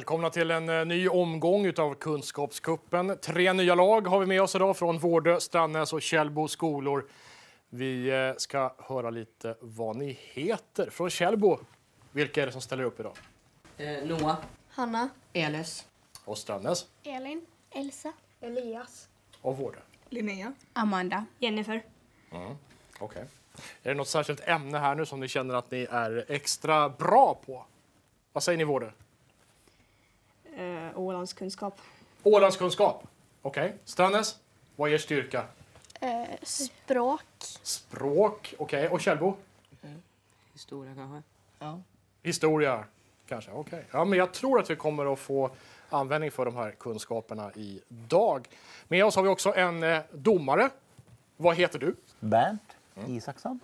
[0.00, 3.18] Välkomna till en eh, ny omgång utav Kunskapskuppen.
[3.22, 7.08] Tre nya lag har vi med oss idag från Vårdö, Strannäs och Källbo skolor.
[7.68, 10.90] Vi eh, ska höra lite vad ni heter.
[10.90, 11.58] Från Källbo,
[12.12, 13.12] vilka är det som ställer upp idag?
[13.76, 14.36] Eh, Noah.
[14.68, 15.08] Hanna.
[15.32, 15.86] Elis.
[16.24, 17.46] Och Strannäs Elin.
[17.70, 18.12] Elsa.
[18.40, 19.08] Elias.
[19.40, 19.78] och Vårdö.
[20.08, 20.52] Linnea.
[20.72, 21.26] Amanda.
[21.38, 21.82] Jennifer.
[22.98, 23.24] Okej.
[23.82, 27.34] Är det något särskilt ämne här nu som ni känner att ni är extra bra
[27.46, 27.66] på?
[28.32, 28.90] Vad säger ni Vårdö?
[30.60, 31.80] Eh, Ålandskunskap.
[32.22, 33.06] Ålandskunskap.
[33.42, 33.76] Okej.
[33.84, 34.38] Strannäs,
[34.76, 35.44] vad är er styrka?
[36.00, 37.22] Eh, språk.
[37.62, 38.54] Språk.
[38.58, 38.88] Okej.
[38.88, 39.36] Och Källbo?
[40.52, 41.22] Historia kanske.
[41.58, 41.80] Ja.
[42.22, 42.84] Historia,
[43.28, 43.50] kanske.
[43.50, 43.84] Okej.
[43.90, 45.50] Ja, men jag tror att vi kommer att få
[45.88, 48.48] användning för de här kunskaperna idag.
[48.88, 50.70] Med oss har vi också en eh, domare.
[51.36, 51.96] Vad heter du?
[52.20, 53.60] Bernt Isaksson.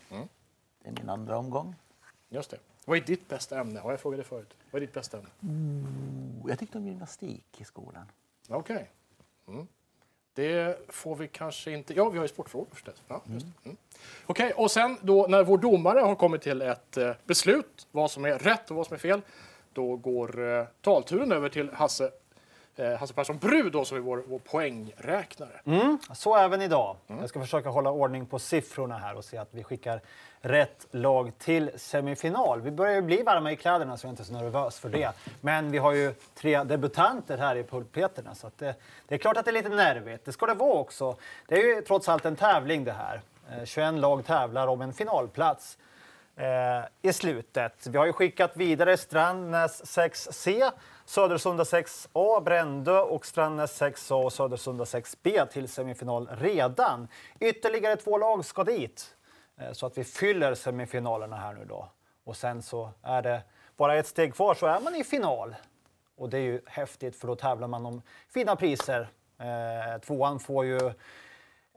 [0.83, 1.75] Det är min andra omgång.
[2.28, 2.58] Just det.
[2.88, 3.80] Vad är ditt bästa ämne?
[3.80, 4.56] Har jag frågat dig förut?
[4.70, 5.30] Vad är ditt bästa ämne?
[6.44, 8.06] Oh, Jag tyckte om gymnastik i skolan.
[8.48, 8.90] Okej.
[9.48, 9.66] Mm.
[10.34, 11.94] Det får vi kanske inte...
[11.94, 13.02] Ja, vi har ju sportfrågor förstås.
[13.08, 13.32] Ja, det.
[13.64, 13.76] mm.
[14.26, 18.24] Okej, och sen då när vår domare har kommit till ett eh, beslut, vad som
[18.24, 19.20] är rätt och vad som är fel,
[19.72, 22.10] då går eh, talturen över till Hasse,
[22.77, 25.60] eh, Hasse Persson Bru då, som är vår, vår poängräknare.
[25.64, 26.96] Mm, så även idag.
[27.06, 30.00] Jag ska försöka hålla ordning på siffrorna här och se att vi skickar
[30.41, 32.60] rätt lag till semifinal.
[32.60, 35.12] Vi börjar ju bli varma i kläderna så jag är inte så nervös för det.
[35.41, 38.74] Men vi har ju tre debutanter här i pulpeterna så att det,
[39.08, 40.24] det är klart att det är lite nervigt.
[40.24, 41.16] Det ska det vara också.
[41.47, 43.20] Det är ju trots allt en tävling det här.
[43.50, 45.78] Eh, 21 lag tävlar om en finalplats
[46.36, 47.86] eh, i slutet.
[47.86, 50.70] Vi har ju skickat vidare Strandnäs 6C,
[51.08, 57.08] Södersunda 6A, Brändö och Strandnäs 6A och Södersunda 6B till semifinal redan.
[57.40, 59.16] Ytterligare två lag ska dit
[59.56, 61.88] eh, så att vi fyller semifinalerna här nu då.
[62.25, 63.42] Och sen så är det
[63.76, 65.54] bara ett steg kvar så är man i final.
[66.16, 69.08] Och det är ju häftigt för då tävlar man om fina priser.
[69.38, 70.92] Eh, tvåan får ju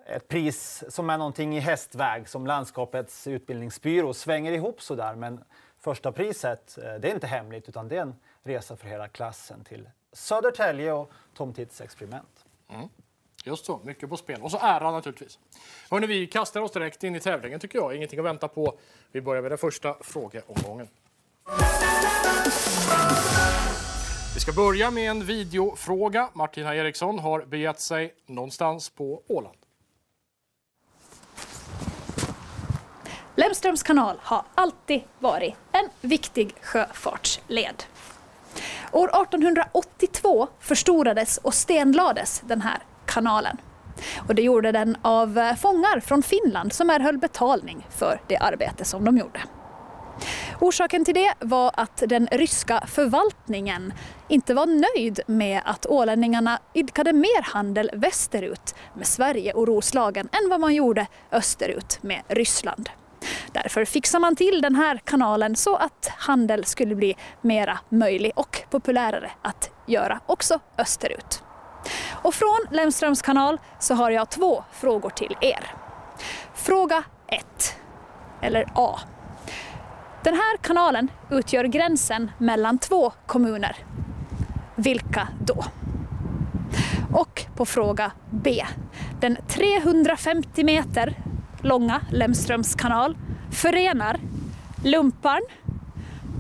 [0.05, 5.15] ett pris som är någonting i hästväg som landskapets utbildningsbyrå svänger ihop sådär.
[5.15, 5.43] Men
[5.77, 9.63] första priset, eh, det är inte hemligt utan det är en resa för hela klassen
[9.63, 12.45] till Södertälje och Tom Tits experiment.
[13.43, 14.41] Just så, mycket på spel.
[14.41, 15.39] Och så ära naturligtvis.
[15.89, 17.95] Hörrni, vi kastar oss direkt in i tävlingen tycker jag.
[17.95, 18.77] Ingenting att vänta på.
[19.11, 20.87] Vi börjar med den första frågeomgången.
[24.33, 26.29] Vi ska börja med en videofråga.
[26.33, 29.57] Martina Eriksson har begett sig någonstans på Åland.
[33.35, 37.83] Lemströms kanal har alltid varit en viktig sjöfartsled.
[38.91, 43.57] År 1882 förstorades och stenlades den här kanalen.
[44.27, 48.85] Och det gjorde den av eh, fångar från Finland som erhöll betalning för det arbete
[48.85, 49.41] som de gjorde.
[50.59, 53.93] Orsaken till det var att den ryska förvaltningen
[54.27, 60.49] inte var nöjd med att ålänningarna idkade mer handel västerut med Sverige och Roslagen än
[60.49, 62.89] vad man gjorde österut med Ryssland.
[63.51, 68.63] Därför fixar man till den här kanalen så att handel skulle bli mera möjlig och
[68.69, 71.43] populärare att göra också österut.
[72.11, 75.73] Och från Lemströms kanal så har jag två frågor till er.
[76.53, 77.75] Fråga 1,
[78.41, 78.99] eller A.
[80.23, 83.75] Den här kanalen utgör gränsen mellan två kommuner.
[84.75, 85.65] Vilka då?
[87.13, 88.65] Och på fråga B.
[89.19, 91.15] Den 350 meter
[91.61, 93.17] långa Lemströms kanal
[93.51, 94.19] förenar
[94.83, 95.41] Lumparn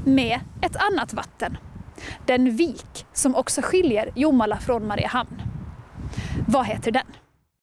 [0.05, 1.57] med ett annat vatten.
[2.25, 5.41] Den vik som också skiljer Jomala från Mariehamn.
[6.47, 7.05] Vad heter den?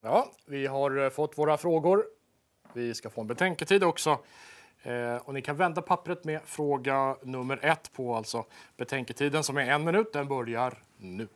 [0.03, 2.05] Ja, vi har eh, fått våra frågor.
[2.73, 4.19] Vi ska få en betänketid också.
[4.83, 8.45] Eh, och ni kan vända pappret med fråga nummer ett på alltså
[8.77, 10.13] betänketiden som är en minut.
[10.13, 11.27] Den börjar nu.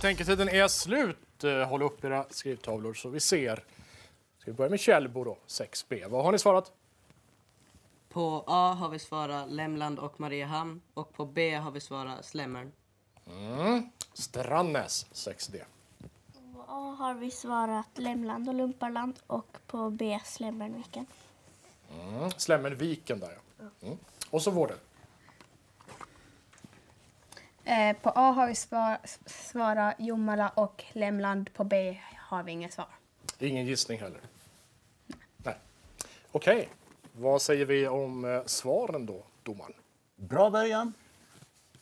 [0.00, 1.44] Betänketiden är slut.
[1.44, 3.64] Eh, Håll upp era skrivtavlor så vi ser.
[4.38, 6.08] Ska vi börja med Källbo då, 6B.
[6.08, 6.72] Vad har ni svarat?
[8.08, 12.72] På A har vi svarat Lämland och Mariehamn och på B har vi svarat Slemmern.
[14.12, 15.60] Strannäs, 6D.
[16.54, 21.06] På A har vi svarat Lämland och Lumparland och på B Slämmernviken.
[22.00, 22.30] Mm.
[22.30, 23.64] Slemmenviken där ja.
[23.86, 23.98] Mm.
[24.30, 24.78] Och så Vården.
[27.70, 31.52] Eh, på A har vi svar, svarat Jomala och Lämland.
[31.54, 32.88] På B har vi inget svar.
[33.38, 34.20] Ingen gissning heller.
[35.36, 35.56] Nej.
[36.32, 36.68] Okej,
[37.12, 39.72] vad säger vi om eh, svaren då, domaren?
[40.16, 40.92] Bra början.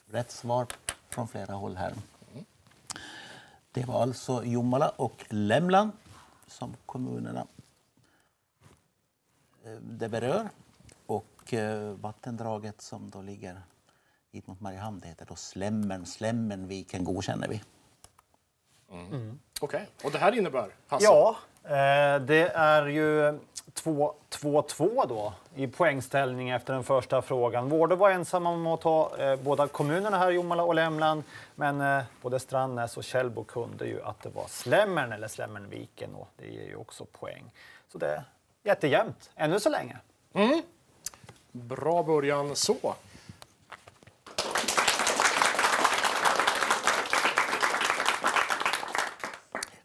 [0.06, 0.66] Rätt svar
[1.08, 1.94] från flera håll här.
[3.72, 5.92] Det var alltså Jomala och Lämland
[6.46, 7.46] som kommunerna
[9.64, 10.48] eh, det berör.
[11.06, 13.62] Och eh, vattendraget som då ligger
[14.32, 16.06] hit mot Mariehamn det heter då Slämmern.
[16.06, 17.62] Slämmernviken godkänner vi.
[19.60, 21.04] Okej, och det här innebär, Hasse?
[21.04, 23.38] Ja, eh, det är ju
[23.74, 27.68] 2-2 då i poängställning efter den första frågan.
[27.68, 31.22] Vårde var ensam om att ta eh, båda kommunerna här, Jomala och Lämland.
[31.54, 36.28] Men eh, både Strandnäs och Källbo kunde ju att det var Slämmern eller Slämmernviken och
[36.36, 37.44] det ger ju också poäng.
[37.92, 38.24] Så det är
[38.62, 39.96] jättejämnt, ännu så länge.
[41.52, 42.94] Bra början så.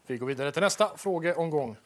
[0.08, 1.78] Vi går vidare till nästa frågeomgång.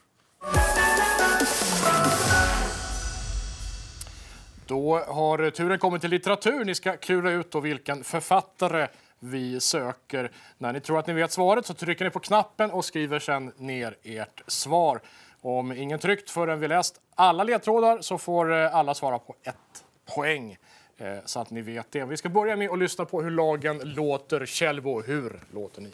[4.66, 6.66] Då har turen kommit till litteratur.
[6.66, 8.88] Ni ska klura ut då vilken författare
[9.20, 10.32] vi söker.
[10.58, 13.52] När ni tror att ni vet svaret så trycker ni på knappen och skriver sedan
[13.58, 15.00] ner ert svar.
[15.42, 19.86] Om ingen tryckt förrän vi läst alla ledtrådar så får eh, alla svara på ett
[20.16, 20.58] poäng.
[20.98, 22.06] Eh, så att ni vet det.
[22.06, 24.46] Vi ska börja med att lyssna på hur lagen låter.
[24.46, 25.92] Kjellbo, hur låter ni?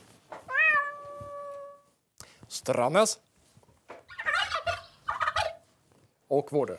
[2.53, 3.19] Strannes.
[6.27, 6.77] Och Vårdö.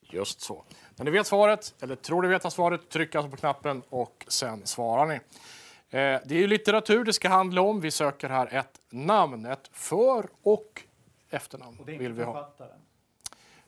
[0.00, 0.64] Just så.
[0.96, 4.66] När ni vet svaret, eller tror ni veta svaret, tryck alltså på knappen och sen
[4.66, 5.14] svarar ni.
[5.14, 7.80] Eh, det är litteratur det ska handla om.
[7.80, 10.82] Vi söker här ett namn, ett för och
[11.30, 12.52] efternamn vill vi ha.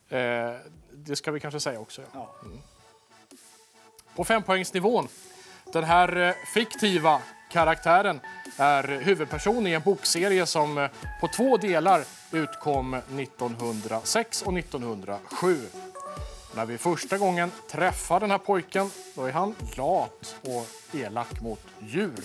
[0.09, 0.55] Eh,
[0.91, 2.01] det ska vi kanske säga också.
[2.13, 2.35] Ja.
[2.45, 2.59] Mm.
[4.15, 5.07] På fempoängsnivån.
[5.73, 7.21] Den här eh, fiktiva
[7.51, 8.19] karaktären
[8.57, 10.89] är huvudperson i en bokserie som eh,
[11.21, 15.61] på två delar utkom 1906 och 1907.
[16.55, 21.61] När vi första gången träffar den här pojken då är han lat och elak mot
[21.79, 22.23] djur.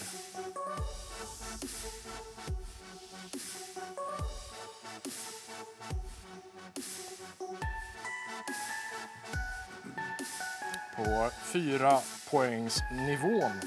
[10.96, 11.98] På fyra
[12.30, 13.60] poängsnivån.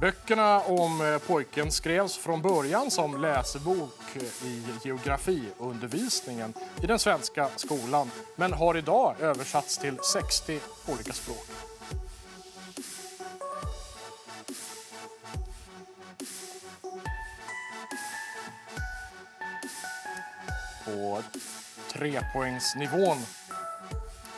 [0.00, 8.10] Böckerna om eh, pojken skrevs från början som läsebok i geografiundervisningen i den svenska skolan
[8.36, 11.46] men har idag översatts till 60 olika språk.
[20.84, 21.22] På
[21.92, 23.16] trepoängsnivån.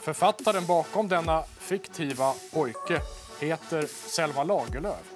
[0.01, 3.01] Författaren bakom denna fiktiva pojke
[3.41, 5.16] heter Selma Lagerlöf.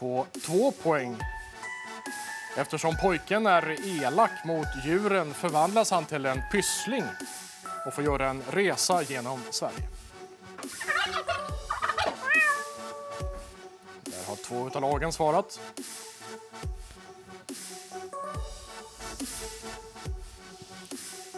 [0.00, 1.16] På två poäng.
[2.56, 7.04] Eftersom pojken är elak mot djuren förvandlas han till en pyssling
[7.86, 9.88] och får göra en resa genom Sverige.
[14.04, 15.60] Där har två av lagen svarat.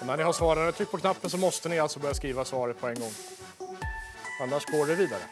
[0.00, 2.80] Och när ni har svarat, tryck på knappen så måste ni alltså börja skriva svaret
[2.80, 3.12] på en gång.
[4.42, 5.22] Annars går det vidare.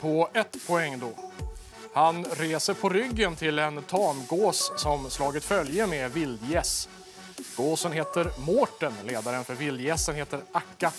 [0.00, 1.12] På ett poäng då.
[1.92, 6.88] Han reser på ryggen till en tamgås som slagit följe med vildgäss.
[7.56, 10.92] Gåsen heter Mårten, ledaren för vildgässen heter Akka.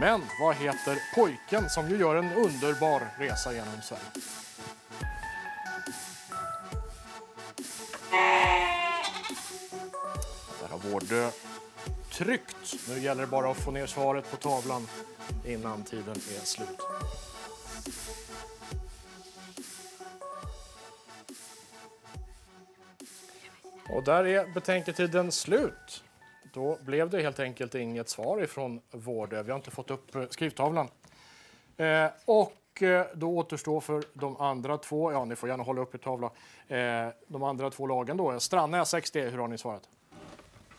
[0.00, 4.02] Men vad heter pojken som ju gör en underbar resa genom Sverige?
[10.60, 11.30] Där har Vårdö
[12.12, 12.74] tryckt.
[12.88, 14.88] Nu gäller det bara att få ner svaret på tavlan
[15.44, 16.80] innan tiden är slut.
[23.90, 26.04] Och där är betänketiden slut.
[26.52, 29.42] då blev det helt enkelt inget svar ifrån Vårdö.
[29.42, 30.88] Vi har inte fått upp eh, skrivtavlan.
[31.76, 35.94] Eh, och eh, då återstår för de andra två, ja ni får gärna hålla upp
[35.94, 36.30] i tavla,
[36.68, 38.40] eh, de andra två lagen då.
[38.40, 39.88] Strandnäs 6D, hur har ni svarat?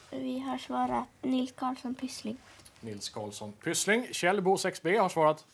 [0.09, 2.37] Vi har svarat Nils Karlsson Pyssling.
[2.79, 4.07] Nils Karlsson Pyssling.
[4.11, 5.45] Kjellbo 6B har svarat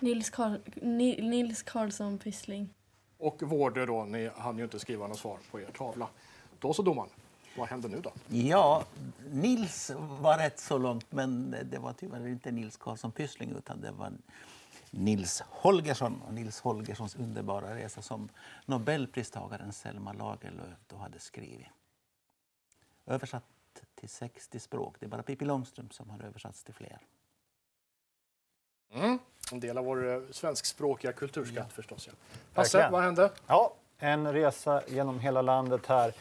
[0.00, 2.74] Nils, Karl, Ni, Nils Karlsson Pyssling.
[3.18, 6.08] Och Vårdö då, ni hann ju inte skriva något svar på er tavla.
[6.58, 7.10] Då så domaren,
[7.56, 8.12] vad händer nu då?
[8.28, 8.84] Ja,
[9.30, 13.90] Nils var rätt så långt, men det var tyvärr inte Nils Karlsson Pyssling utan det
[13.90, 14.12] var
[14.90, 18.28] Nils Holgersson och Nils Holgerssons underbara resa som
[18.66, 21.66] Nobelpristagaren Selma Lagerlöf då hade skrivit.
[23.06, 23.44] Översatt
[23.94, 24.96] till 60 språk.
[25.00, 26.98] Det är bara Pippi Långstrump som har översatts till fler.
[28.92, 29.18] Mm.
[29.52, 32.06] En del av vår eh, svenskspråkiga kulturskatt förstås.
[32.06, 32.12] Ja.
[32.54, 33.30] Hasse, vad hände?
[33.46, 36.12] Ja, en resa genom hela landet här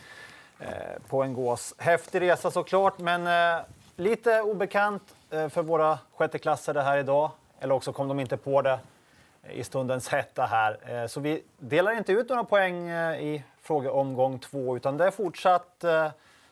[0.60, 0.68] eh,
[1.08, 1.74] på en gås.
[1.78, 3.64] Häftig resa såklart, men eh,
[3.96, 7.32] lite obekant eh, för våra sjätteklassare här idag.
[7.60, 8.80] Eller också kom de inte på det
[9.50, 11.02] i stundens hetta här.
[11.04, 15.12] Eh, så vi delar inte ut några poäng eh, i frågeomgång två, utan det är
[15.12, 15.86] fortsatt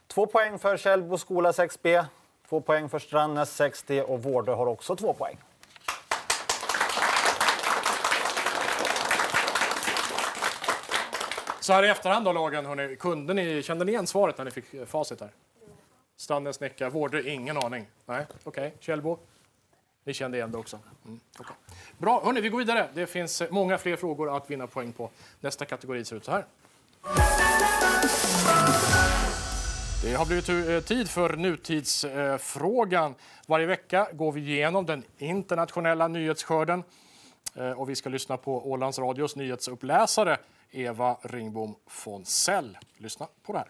[0.08, 2.06] två poäng för Källbo skola 6B,
[2.50, 5.38] två poäng för Strandnäs 6D och Vårdö har också två poäng.
[11.66, 14.52] Så här i efterhand då, lagen, hörni, kunde ni, kände ni igen svaret när ni
[14.52, 15.30] fick eh, facit här?
[16.18, 17.88] Strandens nickar, Vårdö, ingen aning.
[18.06, 18.68] Nej, okej.
[18.68, 18.72] Okay.
[18.80, 19.18] Kjellbo?
[20.04, 20.80] Ni kände igen det också?
[21.06, 21.56] Mm, okay.
[21.98, 22.90] Bra, hörni, vi går vidare.
[22.94, 25.10] Det finns eh, många fler frågor att vinna poäng på.
[25.40, 26.46] Nästa kategori ser ut så här.
[30.04, 33.16] Det har blivit eh, tid för nutidsfrågan.
[33.48, 36.84] Varje vecka går vi igenom den internationella nyhetsskörden.
[37.76, 40.38] Och vi ska lyssna på Ålands Radios nyhetsuppläsare
[40.76, 42.78] Eva Ringbom Fonsell.
[42.98, 43.68] Lyssna på det här.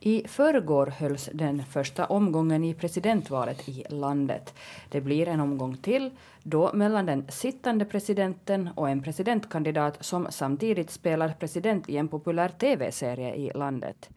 [0.00, 4.54] I förrgår hölls den första omgången i presidentvalet i landet.
[4.90, 6.10] Det blir en omgång till,
[6.42, 12.48] då mellan den sittande presidenten och en presidentkandidat som samtidigt spelar president i en populär
[12.48, 14.10] tv-serie i landet.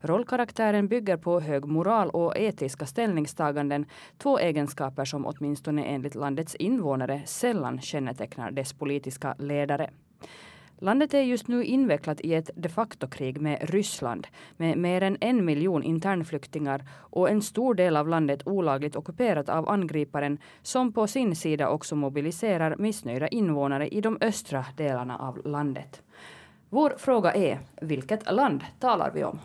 [0.00, 3.86] Rollkaraktären bygger på hög moral och etiska ställningstaganden,
[4.18, 9.90] två egenskaper som åtminstone enligt landets invånare sällan kännetecknar dess politiska ledare.
[10.78, 14.26] Landet är just nu invecklat i ett de facto-krig med Ryssland
[14.56, 19.68] med mer än en miljon internflyktingar och en stor del av landet olagligt ockuperat av
[19.68, 26.02] angriparen som på sin sida också mobiliserar missnöjda invånare i de östra delarna av landet.
[26.70, 29.38] Vår fråga är, vilket land talar vi om?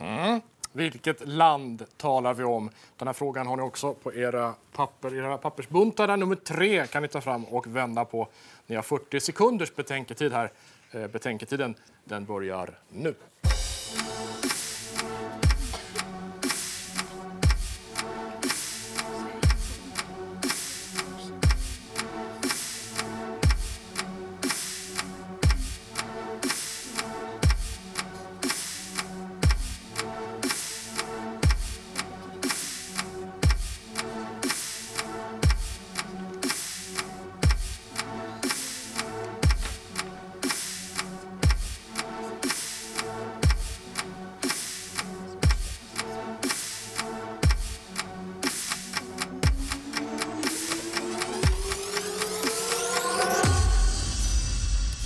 [0.00, 0.40] Mm.
[0.76, 2.70] Vilket land talar vi om?
[2.96, 6.16] Den här frågan har ni också på era papper, era pappersbuntar.
[6.16, 8.28] Nummer tre kan ni ta fram och vända på.
[8.66, 10.52] Ni har 40 sekunders betänketid här.
[10.90, 13.14] Eh, betänketiden den börjar nu.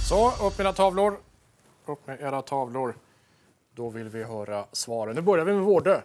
[0.09, 1.21] Så, upp med era tavlor.
[1.87, 2.95] Upp med era tavlor.
[3.75, 5.15] Då vill vi höra svaren.
[5.15, 6.00] Nu börjar vi med Vårdö.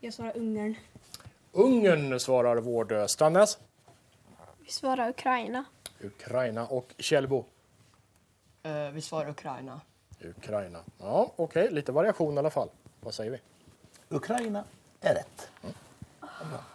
[0.00, 0.74] Jag svarar Ungern.
[1.52, 3.08] Ungern svarar Vårdö.
[3.08, 3.58] Strandnäs?
[4.58, 5.64] Vi svarar Ukraina.
[6.00, 7.44] Ukraina och Kjellbo?
[8.62, 9.80] Eh, vi svarar Ukraina.
[10.20, 10.78] Ukraina.
[10.98, 11.70] Ja, okej.
[11.70, 12.68] Lite variation i alla fall.
[13.00, 13.38] Vad säger vi?
[14.16, 14.64] Ukraina
[15.00, 15.50] är rätt.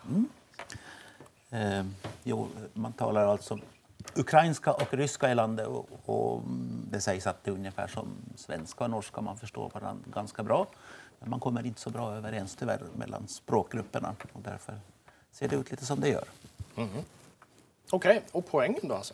[0.09, 0.29] Mm.
[1.49, 1.85] Eh,
[2.23, 3.59] jo, man talar alltså
[4.15, 6.41] ukrainska och ryska i landet och, och
[6.91, 10.67] det sägs att det är ungefär som svenska och norska, man förstår varandra ganska bra.
[11.19, 14.79] Men man kommer inte så bra överens tyvärr mellan språkgrupperna och därför
[15.31, 16.23] ser det ut lite som det gör.
[17.89, 19.13] Okej, och poängen då alltså?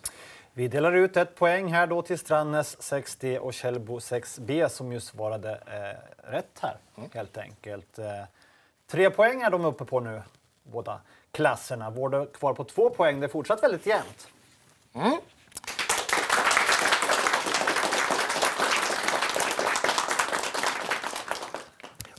[0.52, 5.00] Vi delar ut ett poäng här då till Strandnäs 6D och Källbo 6B som ju
[5.00, 6.76] svarade eh, rätt här
[7.12, 7.98] helt enkelt.
[7.98, 8.06] Eh,
[8.86, 10.22] tre poäng är de uppe på nu,
[10.62, 11.90] båda klasserna.
[11.90, 13.20] Vårdö kvar på två poäng.
[13.20, 14.28] Det är fortsatt väldigt jämnt.
[14.94, 15.18] Mm.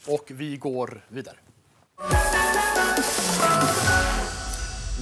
[0.08, 1.36] Och vi går vidare.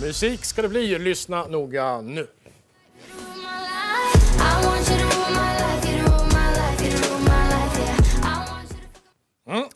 [0.02, 1.00] Musik ska det bli.
[1.00, 2.28] Lyssna noga nu.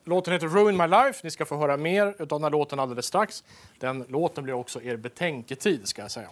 [0.08, 1.20] Låten heter Ruin My Life.
[1.24, 3.44] Ni ska få höra mer av den här låten alldeles strax.
[3.80, 6.30] Den låten blir också er betänketid, ska jag säga.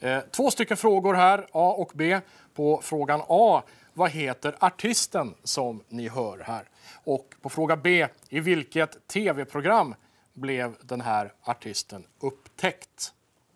[0.00, 2.20] Eh, två stycken frågor här, A och B.
[2.54, 6.68] På frågan A, vad heter artisten som ni hör här?
[7.04, 9.94] Och på fråga B, i vilket tv-program
[10.32, 13.12] blev den här artisten upptäckt?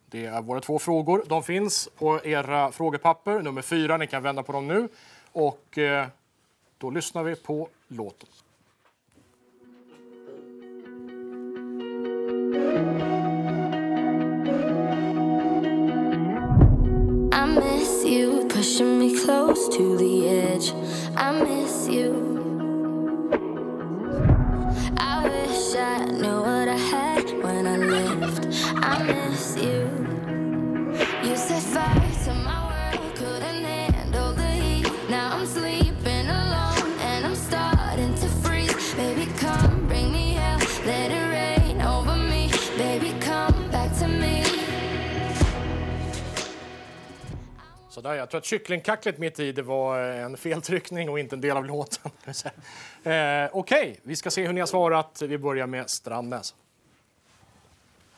[0.07, 1.25] Det är våra två frågor.
[1.29, 3.97] De finns på era frågepapper, nummer fyra.
[3.97, 4.89] Ni kan vända på dem nu.
[5.33, 6.07] Och eh,
[6.79, 8.29] då lyssnar vi på låten.
[19.57, 20.73] Close to the edge.
[21.17, 22.13] I miss you.
[24.99, 25.36] I
[48.07, 51.57] Sådär, jag tror att kycklingkacklet mitt i det var en feltryckning och inte en del
[51.57, 52.11] av låten.
[53.13, 55.23] eh, Okej, vi ska se hur ni har svarat.
[55.23, 56.55] Vi börjar med Strandnäs.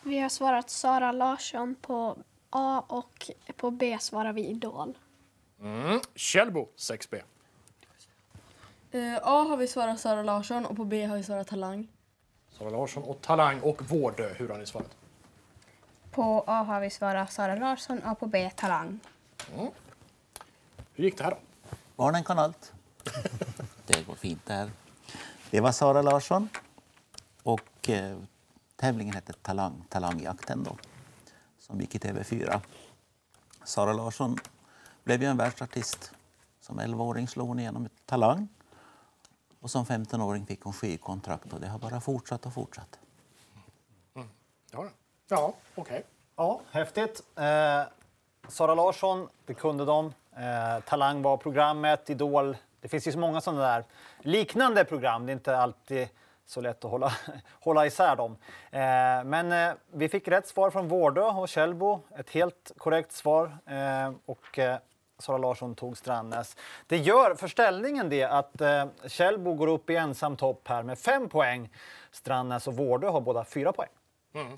[0.02, 2.16] Vi har svarat Sara Larsson på
[2.50, 4.98] A och på B svarar vi Idol.
[5.60, 6.00] Mm.
[6.14, 7.22] Kjellbo, 6B.
[8.90, 11.88] Eh, A har vi svarat Sara Larsson och på B har vi svarat Talang.
[12.50, 14.34] Sara Larsson och Talang och Vårdö.
[14.36, 14.96] Hur har ni svarat?
[16.10, 19.00] På A har vi svarat Sara Larsson och på B Talang.
[19.54, 19.70] Mm.
[20.94, 21.38] Hur gick det här då?
[21.96, 22.72] Barnen kan allt.
[23.86, 24.70] Det går fint det här.
[25.50, 26.48] Det var Sara Larsson.
[27.42, 28.18] Och eh,
[28.76, 30.76] tävlingen hette Talang, Talangjakten då,
[31.58, 32.60] som gick i TV4.
[33.64, 34.38] Sara Larsson
[35.04, 36.12] blev ju en världsartist.
[36.60, 38.48] Som 11-åring slog hon igenom ett Talang.
[39.60, 42.98] Och som 15-åring fick hon skivkontrakt och det har bara fortsatt och fortsatt.
[44.70, 44.88] Ja,
[45.28, 46.04] ja okej.
[46.36, 47.22] Ja, häftigt.
[47.36, 47.82] Eh,
[48.48, 50.06] Sara Larsson, det kunde de.
[50.36, 52.56] Eh, Talang var programmet, Idol.
[52.80, 53.84] Det finns ju så många sådana där
[54.18, 55.26] liknande program.
[55.26, 56.08] Det är inte alltid
[56.46, 57.12] så lätt att hålla,
[57.60, 58.36] hålla isär dem.
[58.70, 62.00] Eh, men eh, vi fick rätt svar från Vårdö och Källbo.
[62.16, 63.58] Ett helt korrekt svar.
[63.66, 64.78] Eh, och eh,
[65.18, 66.56] Sara Larsson tog Strandnäs.
[66.86, 70.98] Det gör för ställningen det att eh, Källbo går upp i ensam topp här med
[70.98, 71.70] fem poäng.
[72.10, 73.90] Strandnäs och Vårdö har båda fyra poäng.
[74.34, 74.52] Mm.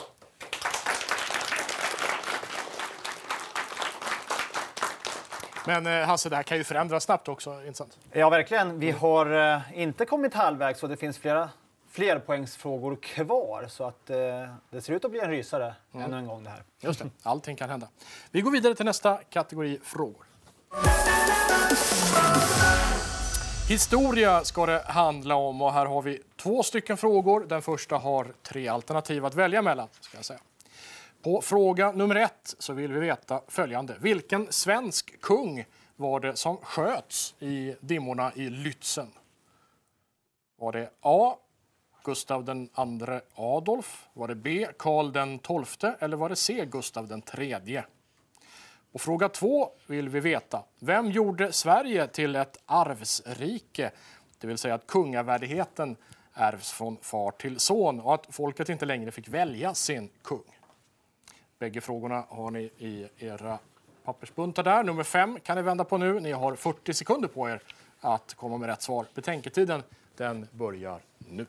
[5.71, 7.99] Men eh, Hasse, det här kan ju förändras snabbt också, inte sant?
[8.13, 8.79] Ja, verkligen.
[8.79, 11.49] Vi har eh, inte kommit halvvägs och det finns flera
[11.91, 13.67] flerpoängsfrågor kvar.
[13.69, 14.17] Så att, eh,
[14.71, 16.07] det ser ut att bli en rysare Mm.
[16.07, 16.63] ännu en gång det här.
[16.81, 17.89] Just det, allting kan hända.
[18.31, 20.25] Vi går vidare till nästa kategori frågor.
[23.69, 27.45] Historia ska det handla om och här har vi två stycken frågor.
[27.49, 29.89] Den första har tre alternativ att välja mellan.
[30.01, 30.41] Ska jag säga.
[31.23, 33.97] På fråga nummer ett så vill vi veta följande.
[34.01, 35.65] Vilken svensk kung
[35.97, 39.09] var det som sköts i dimmorna i Lützen?
[40.59, 41.37] Var det A.
[42.05, 44.09] Gustav den andre Adolf?
[44.13, 44.67] Var det B.
[44.79, 45.97] Karl den tolfte?
[45.99, 46.67] Eller var det C.
[46.71, 47.85] Gustav den tredje?
[48.93, 50.63] På fråga två vill vi veta.
[50.79, 53.91] Vem gjorde Sverige till ett arvsrike?
[54.39, 55.97] Det vill säga att kungavärdigheten
[56.35, 60.60] ärvs från far till son och att folket inte längre fick välja sin kung.
[61.61, 63.59] Bägge frågorna har ni i era
[64.05, 64.85] pappersbuntar där.
[64.85, 66.21] Nummer fem kan ni vända på nu.
[66.21, 67.61] Ni har 40 sekunder på er
[68.01, 69.07] att komma med rätt svar.
[69.15, 69.83] Betänketiden
[70.17, 71.47] den börjar nu.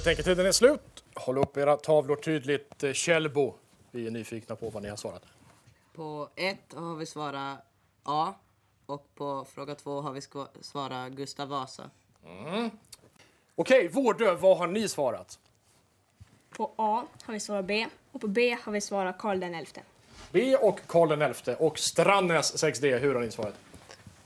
[0.00, 1.04] Betänketiden är slut.
[1.14, 2.82] Håll upp era tavlor tydligt.
[2.82, 3.54] Eh, Källbo,
[3.90, 5.22] vi är nyfikna på vad ni har svarat.
[5.94, 7.58] På ett har vi svarat
[8.02, 8.34] A
[8.86, 10.20] och på fråga två har vi
[10.60, 11.90] svarat Gustav Vasa.
[12.26, 12.70] Mm.
[13.54, 15.38] Okej, Vårdö, vad har ni svarat?
[16.50, 19.82] På A har vi svarat B och på B har vi svarat Karl den elfte.
[20.32, 23.54] B och Karl den elfte och Strannäs 6D, hur har ni svarat?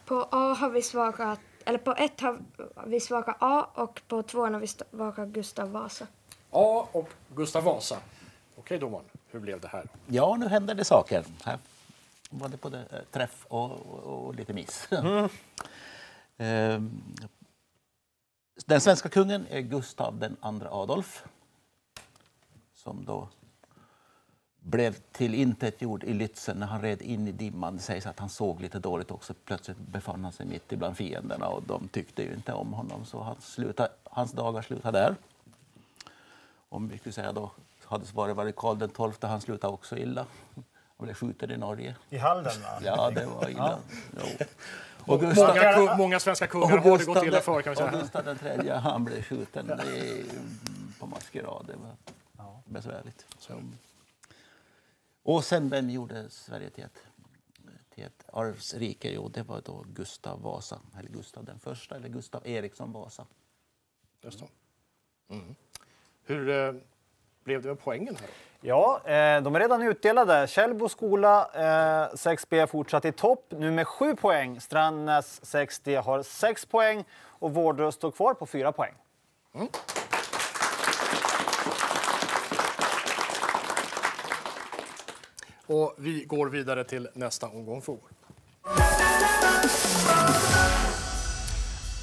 [0.04, 2.38] På A har vi svarat, eller på ett har
[2.86, 6.06] vi svarat A och på två har vi svarat Gustav Vasa.
[6.50, 7.96] A och Gustav Vasa.
[8.56, 9.88] Okej domaren, hur blev det här?
[10.06, 11.24] Ja, nu händer det saker.
[11.44, 11.58] Här
[12.30, 14.88] var det både eh, träff och, och, och lite miss.
[16.36, 17.02] Ehm,
[18.66, 21.24] Den svenska kungen är Gustav den andre Adolf
[22.74, 23.28] som då
[24.66, 27.76] blev till intet gjord i Lützen när han red in i dimman.
[27.76, 29.34] Det sägs att han såg lite dåligt också.
[29.44, 33.22] Plötsligt befann han sig mitt ibland fienderna och de tyckte ju inte om honom så
[33.22, 35.16] han slutade, hans dagar slutade där.
[36.68, 37.50] Om vi skulle säga då
[37.84, 40.26] hade svaret varit Karl den XII, han slutade också illa.
[40.98, 41.94] Han blev skjuten i Norge.
[42.10, 42.68] I Halden, va?
[42.84, 43.78] Ja, det var illa.
[44.20, 44.46] Jo.
[45.06, 45.34] Många
[45.74, 47.90] kung- många svenska kungar har det gått illa för, kan vi säga.
[47.92, 50.24] Och Gustav tredje, han blev skjuten är,
[51.00, 51.64] på maskerad.
[51.66, 53.26] Det var besvärligt.
[53.38, 53.52] Så.
[55.24, 57.02] Och sen, vem gjorde Sverige till ett,
[57.94, 59.10] till ett arvsrike?
[59.10, 63.26] Jo, det var då Gustav Vasa, eller Gustav den första, eller Gustav Eriksson Vasa.
[64.20, 64.42] Just.
[65.28, 65.54] Mm.
[66.24, 66.74] Hur eh,
[67.44, 68.28] blev det med poängen här?
[68.60, 70.46] Ja, eh, de är redan utdelade.
[70.46, 74.60] Källbo skola eh, 6B fortsatt i topp, nu med 7 poäng.
[74.60, 78.94] Strandnäs 6D har 6 poäng och Vårdö står kvar på 4 poäng.
[85.66, 88.10] Och vi går vidare till nästa omgång frågor.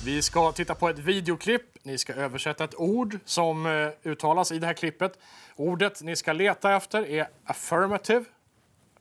[0.05, 1.61] Vi ska titta på ett videoklipp.
[1.83, 5.19] Ni ska översätta ett ord som eh, uttalas i det här klippet.
[5.55, 8.25] Ordet ni ska leta efter är affirmative.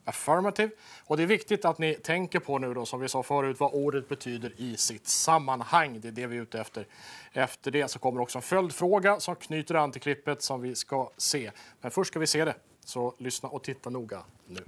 [0.05, 0.71] Affirmative.
[1.05, 3.73] Och det är viktigt att ni tänker på nu då, som vi sa förut, vad
[3.73, 6.01] ordet betyder i sitt sammanhang.
[6.01, 6.87] Det är det vi är ute efter.
[7.33, 11.09] Efter det så kommer också en följdfråga som knyter an till klippet som vi ska
[11.17, 11.51] se.
[11.81, 12.55] Men först ska vi se det.
[12.85, 14.65] Så lyssna och titta noga nu.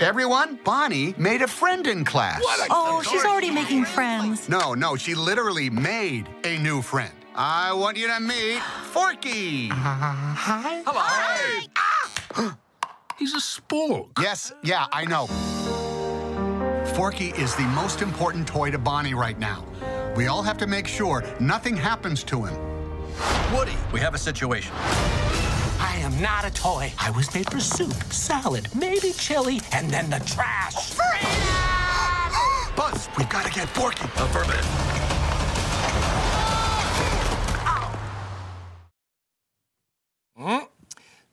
[0.00, 2.40] Everyone, Bonnie made a friend in class.
[2.70, 4.48] Oh, she's already making friends.
[4.48, 7.12] No, no, she literally made a new friend.
[7.34, 8.60] I want you to meet
[8.92, 9.68] Forky.
[9.68, 10.82] hi.
[10.86, 11.00] Hello.
[11.04, 11.66] Hi.
[13.18, 14.10] He's a spook.
[14.20, 15.26] Yes, yeah, I know.
[16.94, 19.64] Forky is the most important toy to Bonnie right now.
[20.16, 22.56] We all have to make sure nothing happens to him.
[23.52, 24.74] Woody, we have a situation.
[26.08, 26.92] Am not a toy.
[27.06, 30.96] I was made for soup, salad, maybe chili, and then the trash.
[32.76, 34.04] Buzz, we've got to get Forky.
[34.04, 34.66] Affirmative.
[40.38, 40.60] Mm.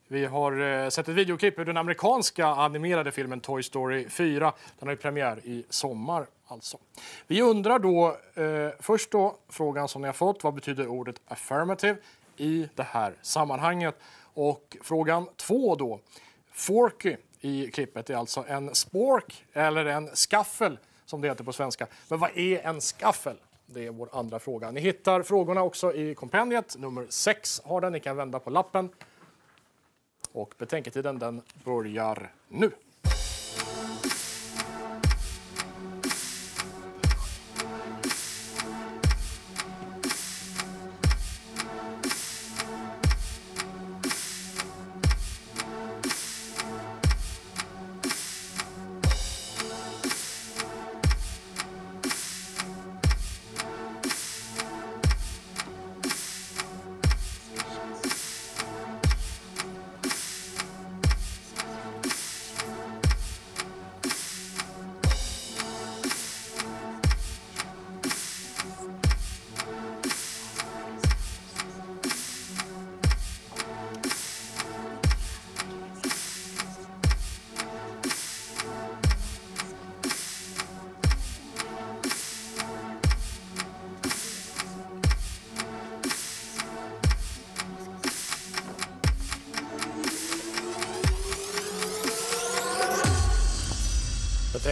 [0.07, 4.53] Vi har eh, sett ett videoklipp ur den amerikanska animerade filmen Toy Story 4.
[4.79, 6.25] Den har ju premiär i sommar.
[6.47, 6.77] Alltså.
[7.27, 10.43] Vi undrar då eh, först då frågan som ni har fått.
[10.43, 11.97] Vad betyder ordet affirmative
[12.38, 13.95] i det här sammanhanget?
[14.35, 15.99] Och frågan två då.
[16.51, 21.87] Forky i klippet är alltså en spork eller en skaffel som det heter på svenska.
[22.09, 23.35] Men vad är en skaffel?
[23.65, 24.71] Det är vår andra fråga.
[24.71, 26.75] Ni hittar frågorna också i kompendiet.
[26.77, 27.93] Nummer 6 har den.
[27.93, 28.89] Ni kan vända på lappen.
[30.31, 32.71] Och betänketiden den börjar nu.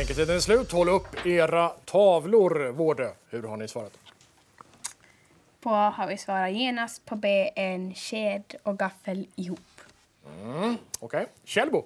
[0.04, 0.72] Betänketiden är slut.
[0.72, 3.12] Håll upp era tavlor, Vårdö.
[3.30, 3.98] Hur har ni svarat?
[5.60, 9.82] På A har vi svarat genast, på B en sked och gaffel ihop.
[10.42, 10.78] Mm.
[11.00, 11.28] Okej.
[11.44, 11.86] Kjellbo?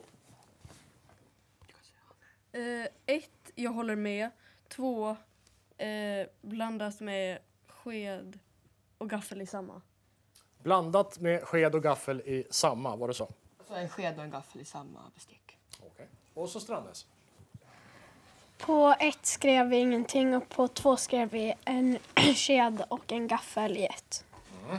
[2.51, 4.29] Eh, ett, jag håller med.
[4.67, 5.09] Två,
[5.77, 8.39] eh, blandas med sked
[8.97, 9.81] och gaffel i samma.
[10.63, 13.29] Blandat med sked och gaffel i samma, var det så?
[13.67, 15.57] Så en sked och en gaffel i samma bestick.
[15.79, 16.07] Okej.
[16.33, 17.05] Och så Strandnäs.
[18.57, 21.97] På ett skrev vi ingenting och på två skrev vi en
[22.35, 24.25] sked och en gaffel i ett.
[24.67, 24.77] Mm.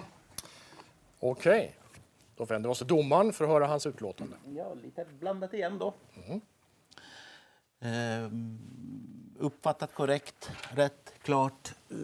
[1.21, 1.75] Okej.
[2.37, 4.37] Då vänder vi oss till domaren för att höra hans utlåtande.
[4.47, 5.95] Ja, lite blandat igen då.
[6.27, 6.41] Mm.
[7.81, 8.59] Ehm,
[9.39, 11.75] uppfattat korrekt, rätt, klart.
[11.91, 11.97] Eh,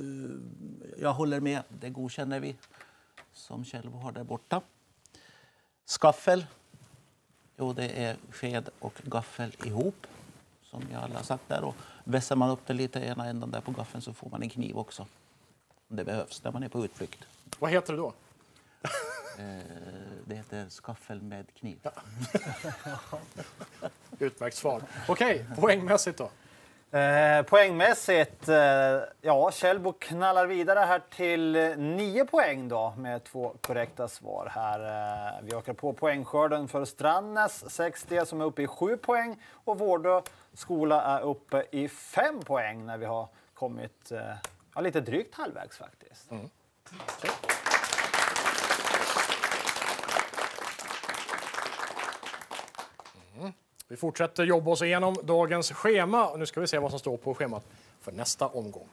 [0.98, 2.56] jag håller med, det godkänner vi.
[3.32, 4.60] Som Kjellbo har där borta.
[5.86, 6.46] Skaffel,
[7.56, 10.06] Jo, det är sked och gaffel ihop,
[10.74, 11.64] som jag alla har sagt där.
[11.64, 14.42] Och vässar man upp det lite i ena änden där på gaffeln så får man
[14.42, 15.06] en kniv också.
[15.88, 17.24] Om det behövs när man är på utflykt.
[17.58, 18.12] Vad heter det då?
[19.38, 19.44] Eh,
[20.24, 21.78] det heter skaffel med kniv.
[24.18, 24.82] Utmärkt svar.
[25.08, 26.30] Okej, poängmässigt då?
[26.94, 28.56] Eh, poängmässigt, eh,
[29.20, 34.80] ja, Kjellbo knallar vidare här till nio poäng då med två korrekta svar här.
[34.80, 39.78] Eh, vi ökar på poängskörden för Strandnäs 60 som är uppe i sju poäng och
[39.78, 44.20] Vårdö skola är uppe i fem poäng när vi har kommit eh,
[44.74, 46.30] ja, lite drygt halvvägs faktiskt.
[53.88, 56.28] Vi fortsätter jobba oss igenom dagens schema.
[56.28, 57.64] Och nu ska vi se vad som står på schemat
[58.00, 58.88] för nästa omgång.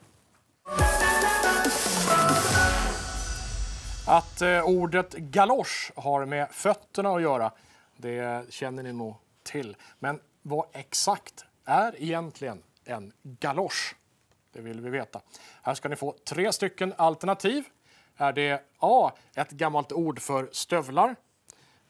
[4.07, 7.51] Att eh, ordet galosch har med fötterna att göra,
[7.97, 9.77] det känner ni nog till.
[9.99, 13.95] Men vad exakt är egentligen en galosch?
[14.53, 15.21] Det vill vi veta.
[15.61, 17.63] Här ska ni få tre stycken alternativ.
[18.17, 19.11] Är det A.
[19.35, 21.15] Ett gammalt ord för stövlar.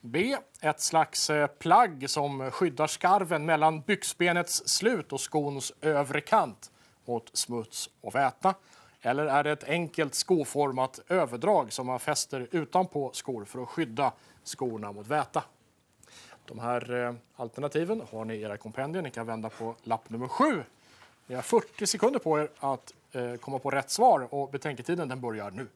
[0.02, 0.38] B.
[0.62, 6.72] Ett slags eh, plagg som skyddar skarven mellan byxbenets slut och skons övre kant
[7.06, 8.54] mot smuts och väta.
[9.02, 14.12] Eller är det ett enkelt skoformat överdrag som man fäster utanpå skor för att skydda
[14.44, 15.44] skorna mot väta?
[16.46, 19.04] De här eh, alternativen har ni i era kompendier.
[19.04, 20.64] Ni kan vända på lapp nummer 7.
[21.28, 25.22] Ni har 40 sekunder på er att eh, komma på rätt svar och betänketiden den
[25.22, 25.68] börjar nu.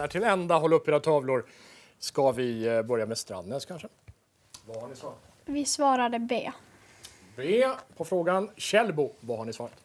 [0.00, 0.58] Är till ända.
[0.58, 1.46] Håll upp era tavlor.
[1.98, 3.88] Ska vi eh, börja med Strandnäs kanske?
[4.66, 5.18] Vad har ni svarat?
[5.44, 6.52] Vi svarade B.
[7.36, 7.64] B
[7.96, 8.50] på frågan.
[8.56, 9.84] Kjellbo, vad har ni svarat?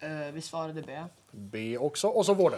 [0.00, 1.04] Eh, vi svarade B.
[1.30, 2.08] B också.
[2.08, 2.56] Och så Vårdö.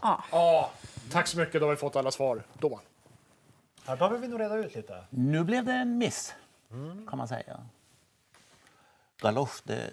[0.00, 0.22] A.
[0.32, 0.70] A.
[1.12, 2.42] Tack så mycket, då har vi fått alla svar.
[2.58, 2.84] Domaren.
[3.84, 5.04] Här behöver vi nog reda ut lite.
[5.10, 6.34] Nu blev det en miss,
[7.08, 7.60] kan man säga.
[9.20, 9.90] Galosch, det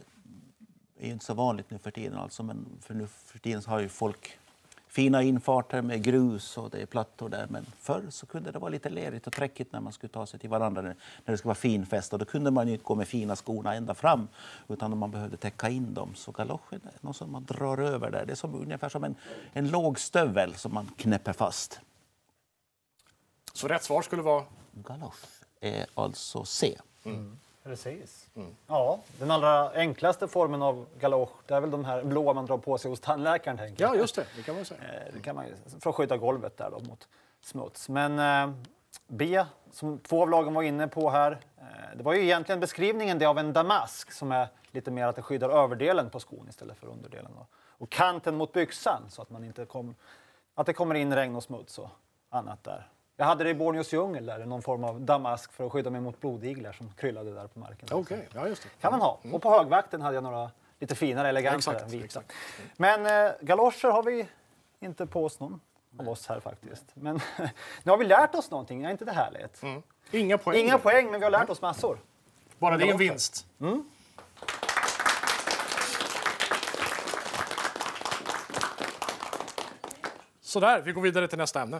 [0.99, 2.17] är inte så vanligt nu för tiden.
[2.17, 4.39] Alltså, men för nu för tiden har ju folk
[4.95, 7.47] fina infarter med grus och det är plattor där.
[7.49, 10.39] Men förr så kunde det vara lite lerigt och träckigt när man skulle ta sig
[10.39, 12.13] till varandra när det skulle vara finfest.
[12.13, 14.27] Och då kunde man ju inte gå med fina skorna ända fram
[14.67, 16.15] utan man behövde täcka in dem.
[16.15, 18.25] Så galoschen är något som man drar över där.
[18.25, 19.15] Det är som, ungefär som en,
[19.53, 21.79] en låg stövel som man knäpper fast.
[23.53, 24.43] Så rätt svar skulle vara?
[24.71, 25.25] Galosch
[25.61, 26.77] är alltså C.
[27.65, 28.27] Precis.
[28.67, 32.57] Ja, den allra enklaste formen av galosch, det är väl de här blåa man drar
[32.57, 33.57] på sig hos tandläkaren.
[33.57, 33.95] Tänker jag.
[33.95, 34.25] Ja, just det.
[34.35, 34.79] Det kan man säga.
[34.83, 35.45] Eh, Det kan man
[35.79, 37.07] för att skydda golvet där då mot
[37.41, 37.89] smuts.
[37.89, 38.55] Men eh,
[39.07, 43.19] B, som två av lagen var inne på här, eh, det var ju egentligen beskrivningen
[43.19, 46.77] det av en damask som är lite mer att det skyddar överdelen på skon istället
[46.77, 47.31] för underdelen.
[47.35, 47.45] Då.
[47.77, 49.95] Och kanten mot byxan så att, man inte kom,
[50.55, 51.89] att det kommer in regn och smuts och
[52.29, 52.87] annat där.
[53.17, 56.01] Jag hade det i Borneos djungel där, någon form av damask för att skydda mig
[56.01, 57.89] mot blodiglar som kryllade där på marken.
[57.91, 58.69] Okej, ja just det.
[58.81, 59.19] kan man ha.
[59.31, 62.05] Och på högvakten hade jag några lite finare, elegantare Exakt, vita.
[62.05, 62.33] exakt.
[62.77, 64.27] Men eh, galoscher har vi
[64.79, 65.59] inte på oss någon
[65.99, 66.85] av oss här faktiskt.
[66.93, 67.19] Men
[67.83, 69.61] nu har vi lärt oss någonting, är inte det härligt?
[70.11, 70.59] Inga poäng.
[70.59, 71.99] Inga poäng, men vi har lärt oss massor.
[72.59, 73.47] Bara det är en vinst.
[73.59, 73.89] Mm.
[80.41, 81.79] Sådär, vi går vidare till nästa ämne.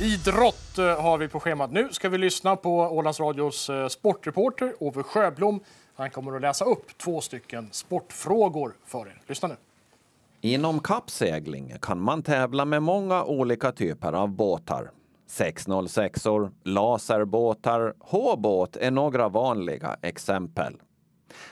[0.00, 1.72] Idrott eh, har vi på schemat.
[1.72, 5.60] Nu ska vi lyssna på Ålands Radios eh, sportreporter Ove Sjöblom.
[5.94, 9.22] Han kommer att läsa upp två stycken sportfrågor för er.
[9.26, 9.56] Lyssna nu.
[10.40, 14.90] Inom kappsegling kan man tävla med många olika typer av båtar.
[15.30, 20.76] 606or, laserbåtar, H-båt är några vanliga exempel.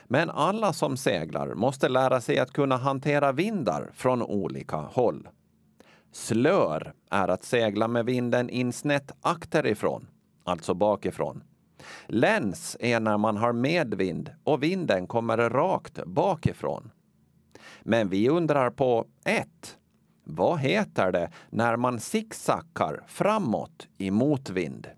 [0.04, 5.28] Men alla som seglar måste lära sig att kunna hantera vindar från olika håll.
[6.14, 10.07] Slör är att segla med vinden insnett akterifrån,
[10.44, 11.42] alltså bakifrån.
[12.07, 16.90] Läns är när man har medvind och vinden kommer rakt bakifrån.
[17.83, 19.48] Men vi undrar på 1.
[20.24, 24.88] Vad heter det när man zigzaggar framåt i motvind?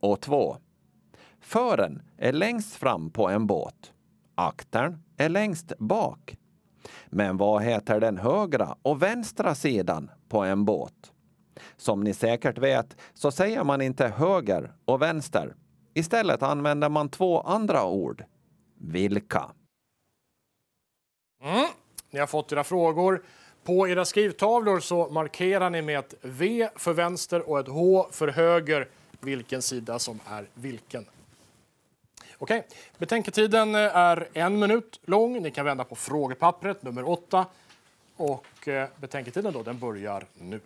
[0.00, 0.56] Och 2.
[1.40, 3.92] Fören är längst fram på en båt.
[4.34, 6.36] Aktern är längst bak.
[7.06, 11.12] Men vad heter den högra och vänstra sidan på en båt?
[11.76, 15.54] Som ni säkert vet så säger man inte höger och vänster.
[15.94, 18.24] Istället använder man två andra ord.
[18.80, 19.44] Vilka?
[21.42, 21.66] Mm.
[22.10, 23.22] Ni har fått era frågor.
[23.64, 28.28] På era skrivtavlor så markerar ni med ett V för vänster och ett H för
[28.28, 28.88] höger
[29.20, 31.04] vilken sida som är vilken.
[32.38, 32.66] Okej,
[32.98, 35.42] betänketiden eh, är en minut lång.
[35.42, 37.46] Ni kan vända på frågepappret nummer åtta.
[38.16, 40.60] Och eh, betänketiden då, den börjar nu.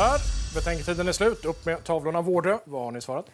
[0.00, 0.20] Sådär,
[0.54, 1.44] betänketiden är slut.
[1.44, 2.58] Upp med tavlorna Vårdö.
[2.64, 3.26] Vad har ni svarat?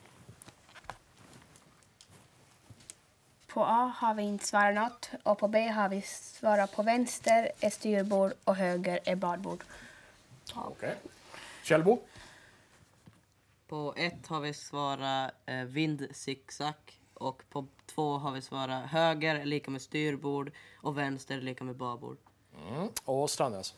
[3.46, 7.50] På A har vi inte svarat något och på B har vi svarat på vänster
[7.61, 9.64] är styrbord och höger är badbord.
[10.55, 10.96] Okej.
[11.62, 11.98] Kjellbo?
[13.68, 16.74] På ett har vi svarat eh, vind zigzag
[17.14, 20.52] och på två har vi svarat höger är lika med styrbord
[20.83, 22.16] och vänster är lika med babord.
[22.70, 22.88] Mm.
[23.05, 23.74] Och Strandnäs?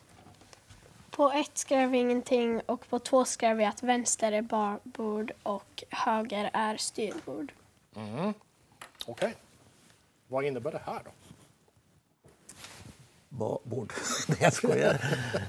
[1.11, 5.83] På ett skrev vi ingenting och på två skrev vi att vänster är barbord och
[5.89, 7.51] höger är styrbord.
[7.95, 8.33] Mm.
[9.05, 9.35] Okej.
[10.27, 11.11] Vad innebär det här då?
[13.63, 13.93] Bord.
[14.27, 15.01] Nej, jag skojar.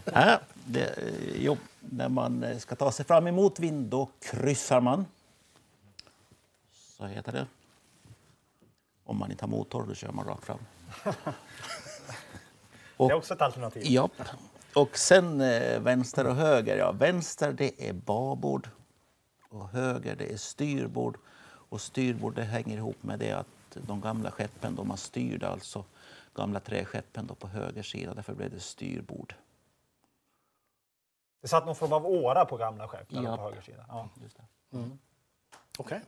[0.05, 0.95] Nej, det,
[1.35, 5.07] jo, när man eh, ska ta sig fram emot vind, då kryssar man.
[6.73, 7.47] Så heter det.
[9.05, 10.59] Om man inte har motor, då kör man rakt fram.
[12.97, 13.83] Det är också ett alternativ.
[13.87, 14.13] Japp.
[14.75, 16.77] Och sen eh, vänster och höger.
[16.77, 18.69] Ja, vänster det är babord
[19.49, 21.19] och höger det är styrbord.
[21.45, 25.85] Och styrbord det hänger ihop med det att de gamla skeppen de man styrde alltså
[26.35, 28.15] gamla träskeppen då på höger sida.
[28.15, 29.35] Därför blev det styrbord.
[31.43, 33.37] Det satt någon form av åra på gamla skepp eller Ja.
[33.37, 33.85] på höger sida.
[33.89, 34.09] Ja.
[34.23, 34.77] Just det.
[34.77, 34.99] Mm.
[35.79, 36.01] Okej.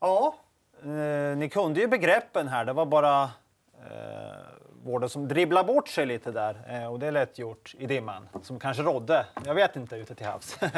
[0.00, 0.34] Ja,
[0.82, 2.64] eh, ni kunde ju begreppen här.
[2.64, 3.22] Det var bara
[3.90, 4.35] eh,
[4.86, 6.56] Vården som dribblar bort sig lite där.
[6.68, 9.26] Eh, och det är lätt gjort i dimman, som kanske rådde.
[9.44, 10.58] Jag vet inte, ute till havs.
[10.62, 10.72] eh,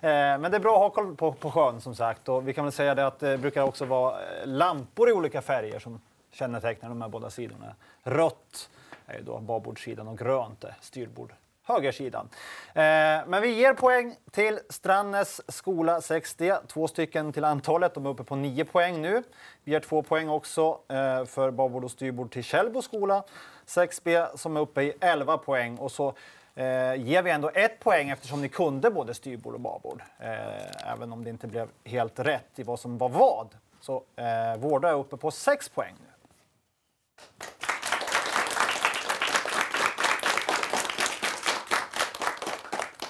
[0.00, 2.28] men det är bra att ha koll på, på sjön som sagt.
[2.28, 5.42] Och vi kan väl säga det att det brukar också vara eh, lampor i olika
[5.42, 7.74] färger som kännetecknar de här båda sidorna.
[8.02, 8.70] Rött
[9.06, 11.32] är ju då babordssidan och grönt är styrbord
[11.68, 12.28] högersidan.
[12.68, 12.82] Eh,
[13.26, 17.94] men vi ger poäng till Strannäs skola 6D, två stycken till antalet.
[17.94, 19.22] De är uppe på nio poäng nu.
[19.64, 23.24] Vi ger två poäng också eh, för babord och styrbord till Källbo skola
[23.66, 25.78] 6B som är uppe i 11 poäng.
[25.78, 26.08] Och så
[26.54, 30.02] eh, ger vi ändå ett poäng eftersom ni kunde både styrbord och babord.
[30.18, 33.48] Eh, även om det inte blev helt rätt i vad som var vad.
[33.80, 36.08] Så eh, Vårda är uppe på 6 poäng nu.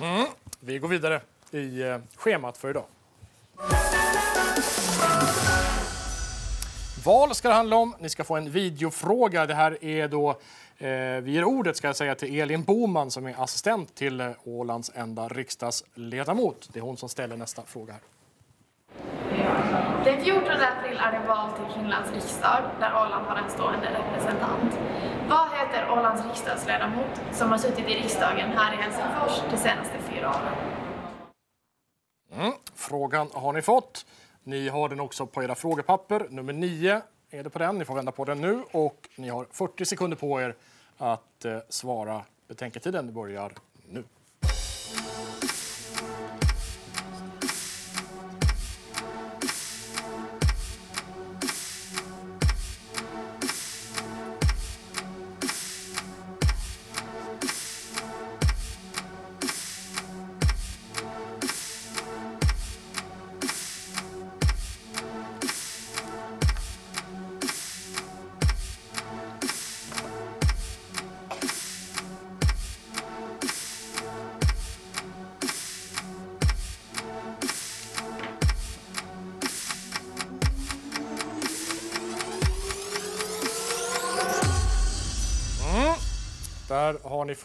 [0.01, 0.26] Mm.
[0.61, 1.20] Vi går vidare
[1.51, 2.84] i eh, schemat för idag.
[7.05, 7.94] Val ska det handla om.
[8.01, 9.46] Ni ska få en videofråga.
[9.46, 10.30] Det här är då,
[10.78, 14.30] eh, vi ger ordet ska jag säga till Elin Boman som är assistent till eh,
[14.44, 16.68] Ålands enda riksdagsledamot.
[16.72, 18.03] Det är hon som ställer nästa fråga här.
[20.09, 24.78] Den 14 april är det val till Finlands riksdag där Åland har en stående representant.
[25.28, 30.28] Vad heter Ålands riksdagsledamot som har suttit i riksdagen här i Helsingfors de senaste fyra
[30.28, 30.54] åren?
[32.32, 32.52] Mm.
[32.74, 34.06] Frågan har ni fått.
[34.42, 36.26] Ni har den också på era frågepapper.
[36.30, 37.78] Nummer 9 är det på den.
[37.78, 40.54] Ni får vända på den nu och ni har 40 sekunder på er
[40.96, 42.22] att eh, svara.
[42.48, 43.52] Betänketiden börjar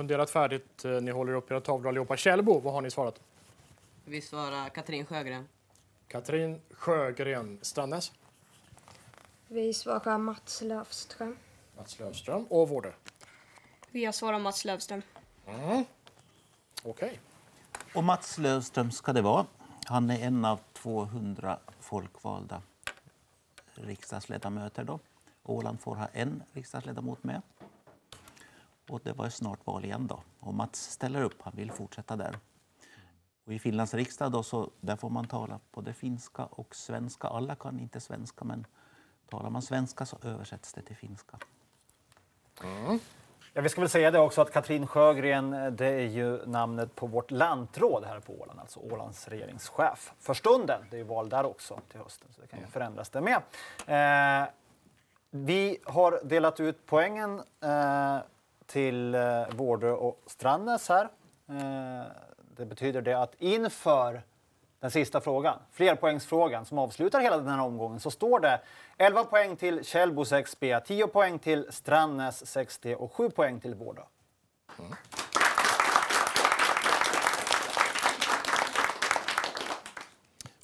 [0.03, 0.85] funderat färdigt.
[0.85, 2.17] Eh, Ni håller upp era tavlor allihopa.
[2.17, 3.21] Källbo, vad har ni svarat?
[4.05, 5.47] Vi svarar Katrin Sjögren.
[6.07, 8.11] Katrin Sjögren Strandnäs,
[9.47, 11.37] Vi svarar Mats Löfström.
[11.77, 12.93] Mats Löfström och Vårde.
[13.91, 15.01] Vi har svarat Mats Lövström.
[15.47, 15.85] Mm.
[16.83, 17.19] Okej.
[17.95, 19.45] Och Mats Löfström ska det vara.
[19.85, 22.61] Han är en av 200 folkvalda
[23.75, 24.83] riksdagsledamöter.
[24.83, 24.99] Då.
[25.43, 27.41] Åland får ha en riksdagsledamot med.
[28.89, 30.23] Och det var ju snart val igen då.
[30.39, 32.37] Och Mats ställer upp, han vill fortsätta där.
[33.45, 37.27] Och I Finlands riksdag då, så där får man tala både finska och svenska.
[37.27, 38.65] Alla kan inte svenska, men
[39.29, 41.37] talar man svenska så översätts det till finska.
[43.53, 47.07] Ja, vi ska väl säga det också att Katrin Sjögren, det är ju namnet på
[47.07, 50.81] vårt lantråd här på Åland, alltså Ålands regeringschef för stunden.
[50.89, 53.41] Det är ju val där också till hösten, så det kan ju förändras det med.
[53.87, 54.49] Eh,
[55.29, 58.17] vi har delat ut poängen eh,
[58.73, 59.21] till eh,
[59.51, 61.09] Vårdö och Strandnäs här.
[61.49, 62.07] Eh,
[62.57, 64.21] det betyder det att inför
[64.79, 68.61] den sista frågan, flerpoängsfrågan som avslutar hela den här omgången, så står det
[68.97, 74.01] 11 poäng till Källbo 6B, 10 poäng till Strandnäs 6D och 7 poäng till Vårdö.
[74.79, 74.91] Mm.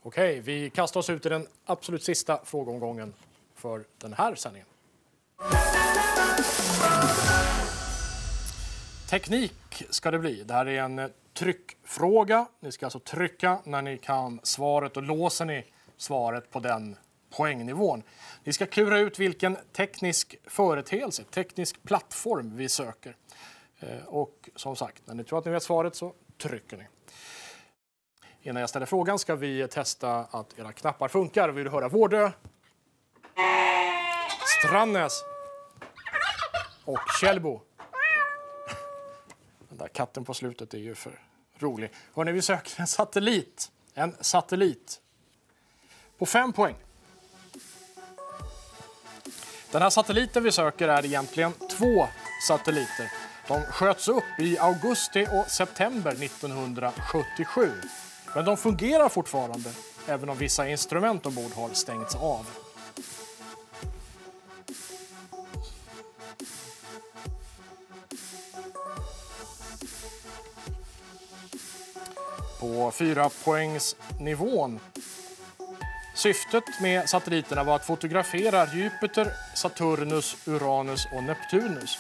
[0.02, 3.14] Okej, vi kastar oss ut i den absolut sista frågeomgången
[3.56, 4.68] för den här sändningen.
[9.10, 10.44] Teknik ska det bli.
[10.44, 12.46] Det här är en tryckfråga.
[12.60, 15.66] Ni ska alltså trycka när ni kan svaret och låser ni
[15.98, 16.96] svaret på den
[17.30, 18.04] poängnivån.
[18.44, 23.16] Ni ska klura ut vilken teknisk företeelse, teknisk plattform vi söker.
[23.80, 26.88] Eh, och som sagt, när ni tror att ni vet svaret så trycker ni.
[28.42, 31.50] Innan jag ställer frågan ska vi testa att era knappar funkar.
[31.50, 32.32] Vill du höra Vårdö?
[34.60, 35.24] Strandnäs?
[36.86, 37.62] Och Källbo?
[39.80, 41.20] Där katten på slutet är ju för
[41.60, 41.92] rolig.
[42.16, 43.72] Hörrni, vi söker en satellit.
[43.94, 45.02] En satellit.
[46.18, 46.76] På fem poäng.
[49.72, 52.08] Den här satelliten vi söker är egentligen två
[52.48, 53.12] satelliter.
[53.48, 57.72] De sköts upp i augusti och september 1977.
[58.36, 59.72] Men de fungerar fortfarande,
[60.08, 62.46] även om vissa instrument ombord har stängts av.
[72.60, 74.80] På fyra poängsnivån
[76.14, 82.00] Syftet med satelliterna var att fotografera Jupiter, Saturnus, Uranus och Neptunus.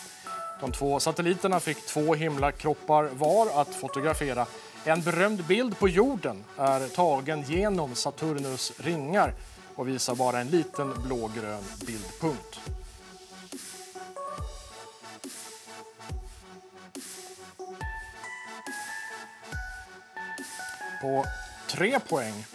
[0.61, 4.45] De två satelliterna fick två himlakroppar var att fotografera.
[4.85, 9.33] En berömd bild på jorden är tagen genom Saturnus ringar
[9.75, 12.59] och visar bara en liten blågrön bildpunkt.
[21.01, 21.25] På
[21.67, 22.45] tre poäng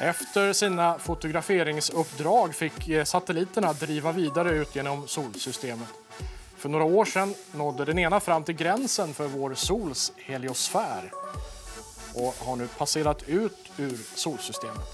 [0.00, 5.88] efter sina fotograferingsuppdrag fick eh, satelliterna driva vidare ut genom solsystemet.
[6.56, 11.12] För några år sedan nådde den ena fram till gränsen för vår sols heliosfär
[12.14, 14.86] och har nu passerat ut ur solsystemet.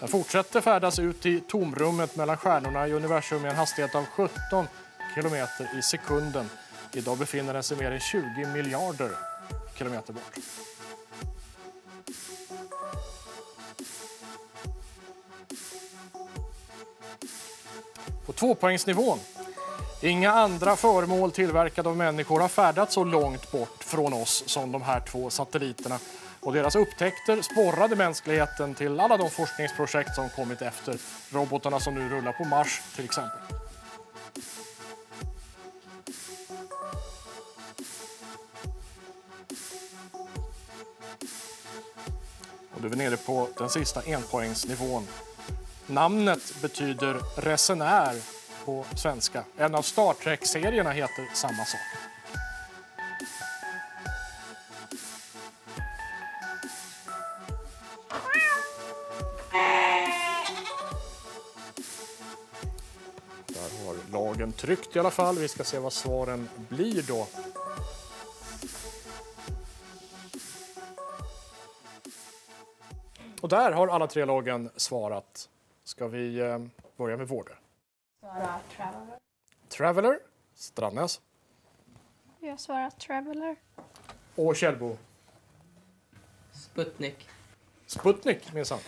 [0.00, 4.66] Den fortsätter färdas ut i tomrummet mellan stjärnorna i universum med en hastighet av 17
[5.14, 5.34] km
[5.78, 6.50] i sekunden.
[6.92, 9.10] Idag befinner den sig mer än 20 miljarder
[9.74, 10.38] kilometer bort.
[18.26, 19.18] På tvåpoängsnivån.
[20.00, 24.82] Inga andra föremål tillverkade av människor har färdats så långt bort från oss som de
[24.82, 25.98] här två satelliterna.
[26.40, 30.98] Och deras upptäckter sporrade mänskligheten till alla de forskningsprojekt som kommit efter.
[31.30, 33.40] Robotarna som nu rullar på Mars till exempel.
[42.74, 45.06] Och då är vi nere på den sista enpoängsnivån.
[45.86, 48.14] Namnet betyder resenär
[48.64, 49.44] på svenska.
[49.56, 51.80] En av Star Trek-serierna heter samma sak.
[63.46, 65.38] Där har lagen tryckt i alla fall.
[65.38, 67.26] Vi ska se vad svaren blir då.
[73.40, 75.48] Och där har alla tre lagen svarat.
[75.84, 76.58] Ska vi eh,
[76.96, 77.28] börja med?
[77.28, 79.18] Svara Traveller.
[79.68, 80.18] Traveller,
[80.54, 81.20] Strandnäs
[82.40, 83.56] Jag svarar Traveller.
[84.34, 84.96] och Källbo.
[86.52, 87.28] Sputnik.
[87.86, 88.78] Sputnik minsann.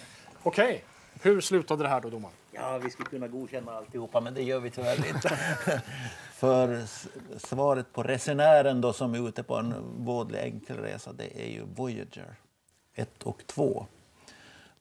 [0.43, 0.85] Okej,
[1.23, 2.35] hur slutade det här då domaren?
[2.53, 5.29] Ja, vi skulle kunna godkänna alltihopa, men det gör vi tyvärr inte.
[6.33, 9.75] För s- svaret på resenären då som är ute på en
[10.05, 12.35] vådlig enkelresa, det är ju Voyager
[12.95, 13.87] 1 och 2.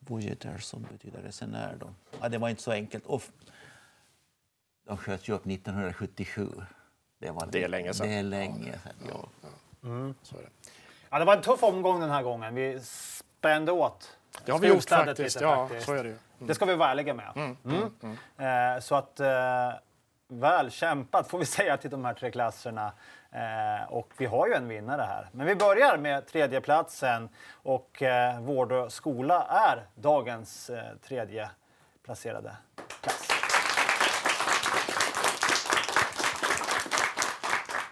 [0.10, 1.94] Voyager som betyder resenär då.
[2.22, 3.06] Ja, det var inte så enkelt.
[3.06, 3.24] Och
[4.88, 6.50] de sköts ju upp 1977.
[7.20, 8.08] Det, var Det är länge sedan.
[8.08, 9.28] Det är länge sedan, ja.
[9.84, 10.16] Mm.
[10.24, 10.50] Så är det.
[11.10, 12.56] Ja, det var en tuff omgång den här gången.
[12.56, 14.18] Vi spände åt.
[14.46, 15.36] Det har vi gjort faktiskt.
[15.36, 15.86] lite, Ja, faktiskt.
[15.86, 16.16] så är det ju.
[16.38, 16.48] Mm.
[16.48, 17.32] Det ska vi vara ärliga med.
[17.36, 17.92] Mm, Mm.
[18.02, 19.72] mm, Eh, så att eh,
[20.28, 22.92] väl kämpat får vi säga till de här tre klasserna.
[23.36, 25.30] Eh, och vi har ju en vinnare här.
[25.32, 27.30] Men vi börjar med tredjeplatsen
[27.64, 31.50] och eh, Vårdö skola är dagens eh, tredje
[32.06, 32.56] placerade
[33.02, 33.28] klass.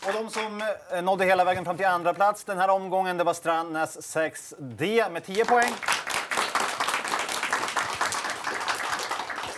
[0.08, 3.24] Och de som eh, nådde hela vägen fram till andra plats den här omgången det
[3.24, 5.74] var Strandnäs 6D med 10 poäng.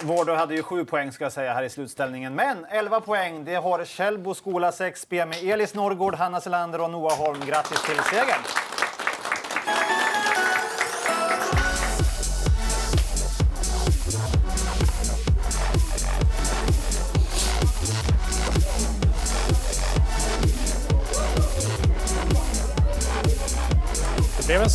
[0.05, 2.35] Vårdö hade ju 7 poäng ska jag säga här i slutställningen.
[2.35, 7.17] Men 11 poäng det har Källbo skola 6B med Elis Norrgård, Hanna Selander och Noah
[7.17, 7.39] Holm.
[7.45, 8.64] Grattis till segern!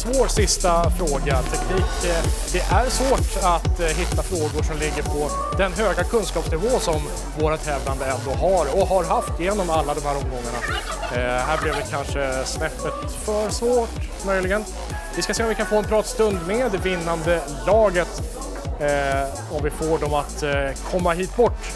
[0.00, 1.42] Svår sista fråga.
[1.42, 6.78] Teknik, eh, det är svårt att eh, hitta frågor som ligger på den höga kunskapsnivå
[6.80, 7.00] som
[7.40, 10.60] våra tävlande ändå har och har haft genom alla de här omgångarna.
[11.12, 14.64] Eh, här blev det kanske snäppet för svårt, möjligen.
[15.16, 18.22] Vi ska se om vi kan få en pratstund med det vinnande laget.
[18.80, 21.69] Eh, om vi får dem att eh, komma hit bort.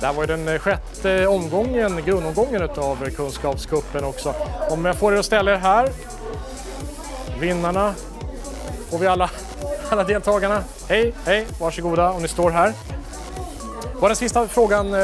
[0.00, 4.34] Det här var ju den eh, sjätte omgången, grundomgången av Kunskapscupen också.
[4.70, 5.88] Om jag får er att ställa er här.
[7.40, 7.94] Vinnarna
[8.90, 9.30] får vi alla,
[9.90, 10.64] alla deltagarna.
[10.88, 12.72] Hej, hej, varsågoda om ni står här.
[13.94, 15.00] Var den sista frågan eh,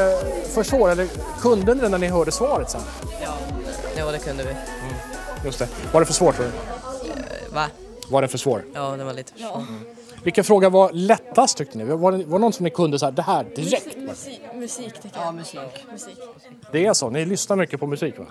[0.53, 1.07] för svår eller
[1.41, 2.81] kunde ni den när ni hörde svaret sen?
[3.21, 3.33] Ja,
[3.97, 4.55] ja det kunde vi.
[5.45, 5.67] Just det.
[5.91, 6.51] Var det för svårt tror du?
[7.55, 7.65] Va?
[8.09, 8.63] Var den för svår?
[8.73, 9.63] Ja, det var lite för svårt.
[10.23, 11.83] Vilken fråga var lättast tyckte ni?
[11.83, 13.97] Var det, var det någon som ni kunde så här, det här direkt?
[13.97, 15.27] Musik, musik tycker jag.
[15.27, 15.59] Ja, musik.
[15.91, 16.17] musik.
[16.71, 18.25] Det är så, ni lyssnar mycket på musik va?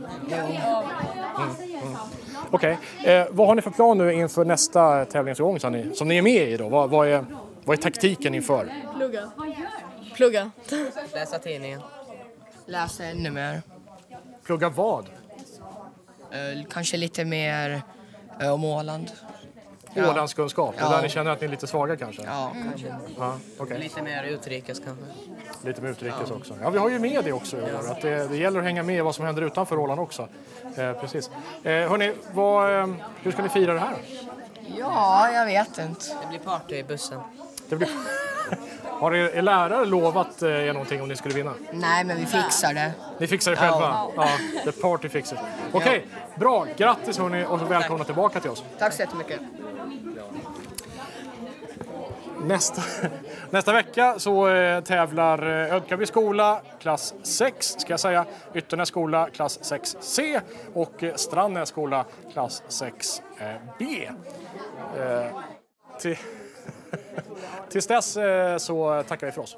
[2.50, 6.18] Okej, eh, vad har ni för plan nu inför nästa tävlingsomgång som ni, som ni
[6.18, 6.68] är med i då?
[6.68, 7.24] Vad, vad, är,
[7.64, 8.72] vad är taktiken inför?
[8.96, 9.30] Plugga.
[10.14, 10.50] Plugga.
[11.12, 11.80] Läsa tidningen.
[12.66, 13.62] Läsa ännu mer.
[14.44, 15.04] Plugga vad?
[16.30, 17.82] Eh, kanske lite mer
[18.40, 19.10] eh, om Åland.
[19.96, 20.90] Ålandskunskap, det är Ja.
[20.96, 22.22] där ni känner att ni är lite svaga kanske?
[22.22, 22.94] Ja, kanske.
[23.18, 23.78] Ja, okej.
[23.78, 25.04] Lite mer utrikes kanske.
[25.64, 26.54] Lite med utrikes också.
[26.62, 27.90] Ja, vi har ju med det också i år.
[27.90, 30.28] Att det, det gäller att hänga med i vad som händer utanför Åland också.
[30.76, 31.30] Eh, precis.
[31.62, 32.86] Eh, hörni, vad, eh,
[33.22, 33.94] hur ska ni fira det här?
[34.78, 36.04] Ja, jag vet inte.
[36.22, 37.20] Det blir party i bussen.
[37.68, 37.88] Det blir...
[39.00, 41.54] Har er, er lärare lovat eh, er någonting om ni skulle vinna?
[41.72, 42.92] Nej, men vi fixar det.
[43.18, 44.06] Ni fixar det själva?
[44.16, 44.28] Ja.
[44.64, 45.38] the party fixes.
[45.72, 46.66] Okej, bra.
[46.76, 48.64] Grattis hörni och välkomna tillbaka till oss.
[48.78, 49.40] Tack så jättemycket.
[52.44, 52.82] Nästa,
[53.50, 59.28] nästa vecka så eh, tävlar eh, Ödkaby skola klass 6, ska jag säga, Ytternäs skola
[59.30, 60.40] klass 6C
[60.74, 64.10] och eh, Strandnäs skola klass 6B.
[64.98, 65.26] Eh,
[66.00, 66.16] till,
[67.68, 68.18] tills dess
[68.56, 69.56] så tackar vi för oss.